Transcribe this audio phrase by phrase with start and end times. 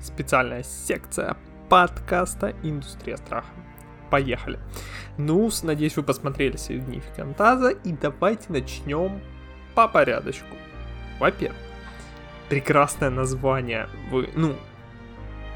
[0.00, 1.36] специальная секция
[1.68, 3.48] подкаста «Индустрия страха».
[4.10, 4.58] Поехали.
[5.18, 9.20] Ну, надеюсь, вы посмотрели Significant Other, и давайте начнем
[9.74, 10.56] по порядочку.
[11.20, 11.58] Во-первых,
[12.48, 13.88] прекрасное название.
[14.10, 14.56] Вы, ну,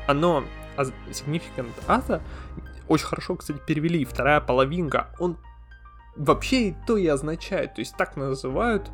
[0.07, 0.45] оно,
[0.77, 2.23] Significant Other,
[2.87, 4.05] очень хорошо, кстати, перевели.
[4.05, 5.09] Вторая половинка.
[5.19, 5.37] Он
[6.17, 7.75] вообще то и означает.
[7.75, 8.91] То есть так называют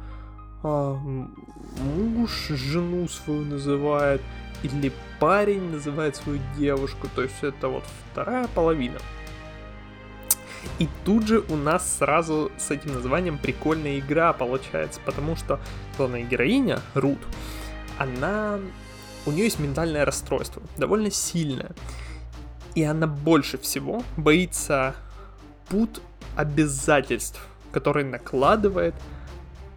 [0.63, 4.21] а, муж жену свою называет,
[4.63, 8.99] или парень называет свою девушку, то есть это вот вторая половина.
[10.79, 15.59] И тут же у нас сразу с этим названием прикольная игра получается, потому что
[15.97, 17.19] главная героиня, Рут,
[17.99, 18.59] она...
[19.27, 21.73] У нее есть ментальное расстройство, довольно сильное.
[22.75, 24.95] И она больше всего боится
[25.69, 26.01] пут
[26.37, 27.41] обязательств,
[27.73, 28.95] которые накладывает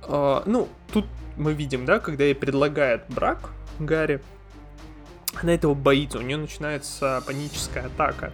[0.07, 1.05] Uh, ну, тут
[1.37, 4.21] мы видим, да, когда ей предлагает брак Гарри,
[5.41, 8.31] она этого боится, у нее начинается паническая атака.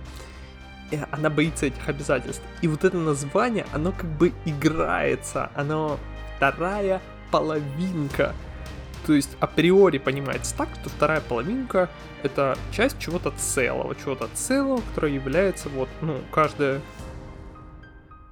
[0.91, 2.43] И она боится этих обязательств.
[2.61, 5.99] И вот это название, оно как бы играется, оно
[6.37, 8.33] вторая половинка.
[9.05, 11.89] То есть априори понимается так, что вторая половинка
[12.23, 16.81] это часть чего-то целого, чего-то целого, которое является вот, ну, каждая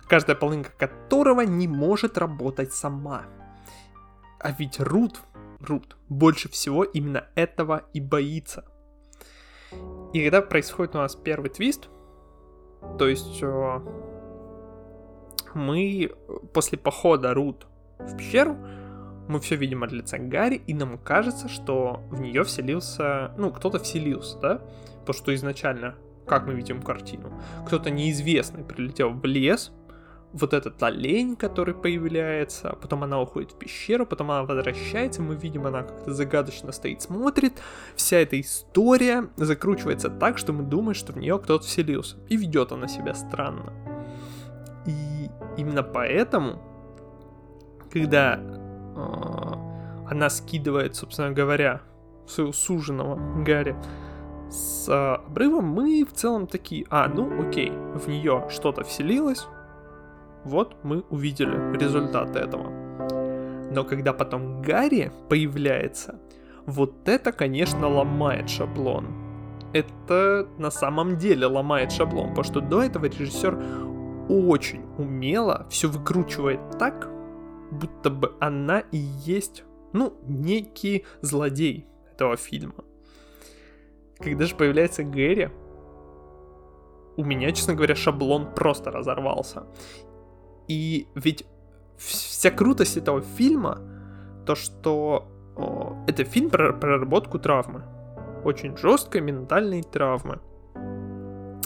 [0.08, 3.24] каждая половинка которого не может работать сама.
[4.40, 5.20] А ведь Рут,
[5.60, 8.66] Рут, больше всего именно этого и боится.
[10.14, 11.90] И когда происходит у нас первый твист,
[12.98, 13.80] то есть э,
[15.54, 16.12] мы
[16.54, 17.68] после похода Рут
[18.00, 18.56] в пещеру,
[19.28, 23.80] мы все видим от лица Гарри, и нам кажется, что в нее вселился, ну, кто-то
[23.80, 24.62] вселился, да?
[25.06, 27.34] То, что изначально, как мы видим картину,
[27.66, 29.72] кто-то неизвестный прилетел в лес,
[30.40, 35.66] вот этот олень, который появляется, потом она уходит в пещеру, потом она возвращается, мы видим,
[35.66, 37.54] она как-то загадочно стоит, смотрит,
[37.96, 42.72] вся эта история закручивается так, что мы думаем, что в нее кто-то вселился, и ведет
[42.72, 43.74] она себя странно.
[44.86, 46.62] И именно поэтому,
[47.92, 51.82] когда э, она скидывает, собственно говоря,
[52.28, 53.76] своего суженого Гарри
[54.50, 59.48] с э, обрывом, мы в целом такие, а, ну окей, в нее что-то вселилось,
[60.48, 62.70] вот мы увидели результат этого.
[63.72, 66.20] Но когда потом Гарри появляется,
[66.66, 69.08] вот это, конечно, ломает шаблон.
[69.74, 73.58] Это на самом деле ломает шаблон, потому что до этого режиссер
[74.30, 77.10] очень умело все выкручивает так,
[77.72, 82.84] будто бы она и есть, ну, некий злодей этого фильма.
[84.20, 85.50] Когда же появляется Гэри,
[87.18, 89.64] у меня, честно говоря, шаблон просто разорвался.
[90.68, 91.46] И ведь
[91.98, 93.80] вся крутость этого фильма,
[94.46, 97.84] то что о, это фильм про проработку травмы.
[98.44, 100.40] Очень жесткой ментальной травмы.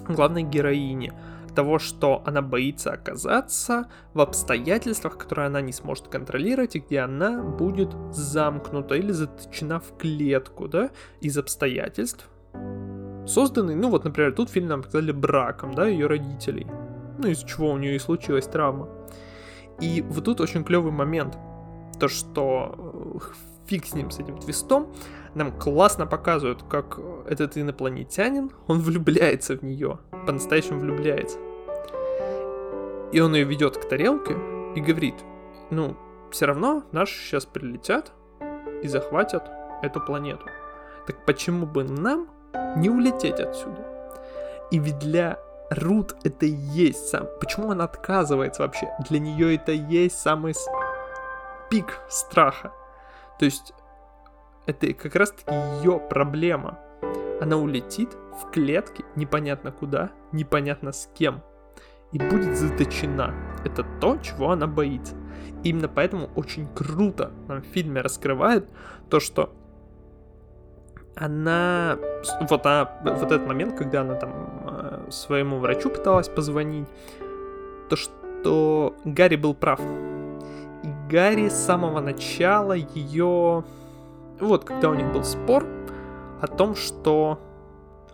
[0.08, 1.12] Главной героини.
[1.54, 7.44] Того, что она боится оказаться в обстоятельствах, которые она не сможет контролировать, и где она
[7.44, 12.30] будет замкнута или заточена в клетку, да, из обстоятельств,
[13.28, 16.68] созданный, ну вот, например, тут фильм нам показали браком, да, ее родителей
[17.22, 18.90] ну из чего у нее и случилась травма.
[19.80, 21.38] И вот тут очень клевый момент,
[22.00, 22.76] то что
[23.16, 23.20] э,
[23.68, 24.94] фиг с ним, с этим твистом,
[25.34, 31.38] нам классно показывают, как этот инопланетянин, он влюбляется в нее, по-настоящему влюбляется.
[33.12, 34.36] И он ее ведет к тарелке
[34.76, 35.16] и говорит,
[35.70, 35.98] ну,
[36.32, 38.12] все равно наши сейчас прилетят
[38.84, 39.50] и захватят
[39.82, 40.46] эту планету.
[41.08, 42.30] Так почему бы нам
[42.78, 43.86] не улететь отсюда?
[44.72, 45.40] И ведь для
[45.72, 47.28] Рут это и есть сам.
[47.40, 48.92] Почему она отказывается вообще?
[49.10, 50.54] Для нее это и есть самый
[51.70, 52.74] пик страха.
[53.40, 53.74] То есть
[54.66, 56.78] это как раз таки ее проблема.
[57.40, 61.42] Она улетит в клетке непонятно куда, непонятно с кем.
[62.12, 63.34] И будет заточена.
[63.64, 65.16] Это то, чего она боится.
[65.64, 68.68] Именно поэтому очень круто нам в фильме раскрывает
[69.10, 69.56] то, что
[71.16, 71.98] она...
[72.50, 74.32] Вот, она, вот этот момент, когда она там
[74.68, 74.81] э,
[75.12, 76.88] своему врачу пыталась позвонить,
[77.90, 79.80] то что Гарри был прав.
[80.84, 83.64] И Гарри с самого начала ее...
[84.40, 85.66] Вот, когда у них был спор
[86.42, 87.40] о том, что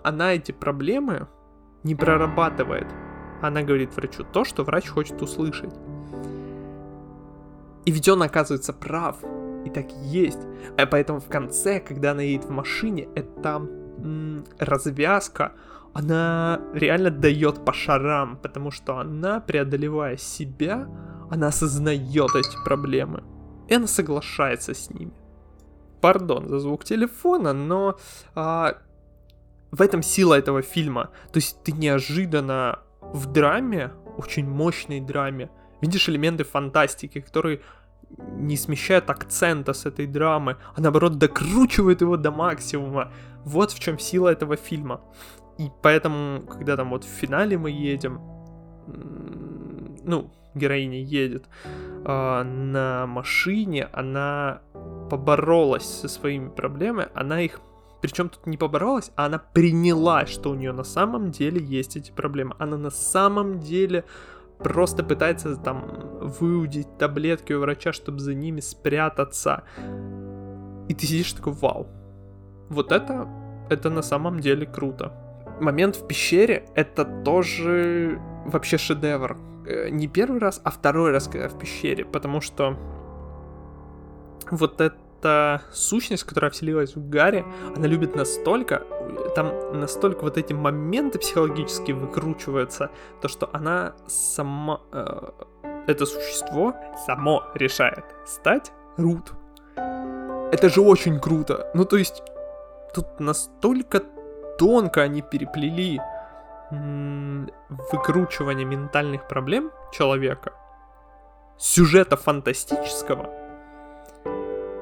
[0.03, 1.27] она эти проблемы
[1.83, 2.87] не прорабатывает.
[3.41, 5.73] Она говорит врачу то, что врач хочет услышать.
[7.85, 9.17] И ведь он оказывается прав
[9.65, 10.39] и так и есть.
[10.77, 13.55] А поэтому в конце, когда она едет в машине, это
[13.97, 15.53] м- развязка,
[15.93, 20.87] она реально дает по шарам, потому что она, преодолевая себя,
[21.29, 23.23] она осознает эти проблемы.
[23.67, 25.11] И она соглашается с ними.
[26.01, 27.97] Пардон за звук телефона, но
[28.35, 28.77] а,
[29.71, 31.09] в этом сила этого фильма.
[31.31, 35.49] То есть ты неожиданно в драме, очень мощной драме,
[35.81, 37.61] видишь элементы фантастики, которые
[38.17, 43.11] не смещают акцента с этой драмы, а наоборот докручивают его до максимума.
[43.43, 45.01] Вот в чем сила этого фильма.
[45.57, 48.21] И поэтому, когда там вот в финале мы едем,
[50.03, 51.45] ну, героиня едет
[52.05, 54.61] э, на машине, она
[55.09, 57.59] поборолась со своими проблемами, она их
[58.01, 62.11] причем тут не поборолась, а она приняла, что у нее на самом деле есть эти
[62.11, 62.55] проблемы.
[62.59, 64.05] Она на самом деле
[64.59, 65.83] просто пытается там
[66.21, 69.63] выудить таблетки у врача, чтобы за ними спрятаться.
[70.87, 71.87] И ты сидишь такой, вау.
[72.69, 73.27] Вот это,
[73.69, 75.11] это на самом деле круто.
[75.59, 79.37] Момент в пещере это тоже вообще шедевр.
[79.65, 82.77] Э, не первый раз, а второй раз, когда в пещере, потому что
[84.49, 87.45] вот эта сущность, которая вселилась в Гарри,
[87.75, 88.83] она любит настолько,
[89.35, 95.31] там настолько вот эти моменты психологически выкручиваются, то что она сама, э,
[95.87, 96.75] это существо
[97.05, 99.33] само решает стать Рут.
[100.51, 101.69] Это же очень круто.
[101.73, 102.23] Ну то есть
[102.93, 104.01] тут настолько
[104.57, 105.99] тонко они переплели
[106.69, 110.53] выкручивание ментальных проблем человека,
[111.57, 113.29] сюжета фантастического,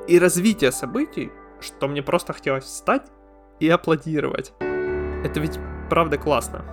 [0.08, 3.08] и развитие событий, что мне просто хотелось встать
[3.60, 4.54] и аплодировать.
[4.60, 6.66] Это ведь правда классно.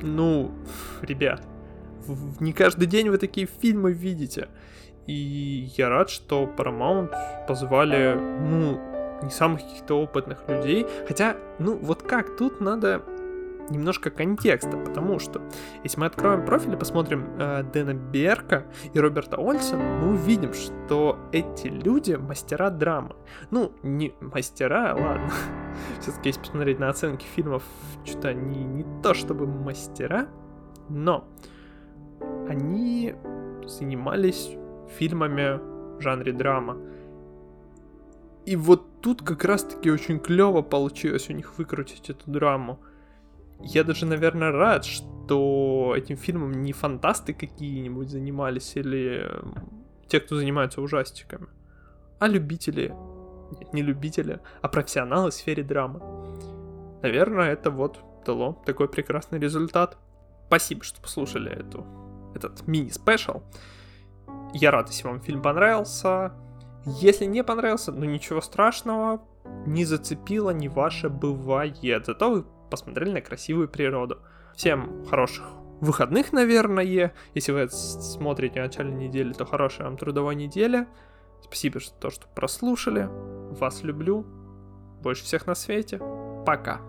[0.00, 0.52] Ну,
[1.02, 1.42] ребят,
[2.40, 4.48] не каждый день вы такие фильмы видите.
[5.06, 8.78] И я рад, что Paramount позвали, ну,
[9.22, 10.86] не самых каких-то опытных людей.
[11.06, 13.02] Хотя, ну, вот как, тут надо
[13.70, 15.42] немножко контекста, потому что
[15.84, 21.18] если мы откроем профиль и посмотрим э, Дэна Берка и Роберта Ольсона, мы увидим, что
[21.32, 23.14] эти люди мастера драмы.
[23.50, 25.30] Ну, не мастера, ладно.
[26.00, 27.62] Все-таки если посмотреть на оценки фильмов,
[28.04, 30.28] что-то не, не то чтобы мастера,
[30.88, 31.24] но
[32.48, 33.14] они
[33.66, 34.50] занимались
[34.96, 35.60] фильмами
[35.98, 36.78] в жанре драма.
[38.46, 42.80] И вот тут как раз-таки очень клево получилось у них выкрутить эту драму
[43.60, 49.28] я даже, наверное, рад, что этим фильмом не фантасты какие-нибудь занимались или
[50.06, 51.48] те, кто занимается ужастиками,
[52.18, 52.94] а любители,
[53.58, 56.00] нет, не любители, а профессионалы в сфере драмы.
[57.02, 59.98] Наверное, это вот дало такой прекрасный результат.
[60.46, 61.84] Спасибо, что послушали эту,
[62.34, 63.42] этот мини-спешл.
[64.54, 66.32] Я рад, если вам фильм понравился.
[66.96, 69.22] Если не понравился, ну ничего страшного,
[69.66, 72.06] не зацепило, не ваше бывает.
[72.06, 74.18] Зато вы посмотрели на красивую природу.
[74.56, 75.46] Всем хороших
[75.80, 77.12] выходных, наверное.
[77.34, 80.86] Если вы смотрите в начале недели, то хорошей вам трудовой недели.
[81.42, 83.08] Спасибо, что то, что прослушали.
[83.10, 84.26] Вас люблю.
[85.02, 86.00] Больше всех на свете.
[86.44, 86.80] Пока.